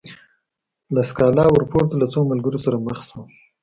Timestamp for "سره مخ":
2.65-2.97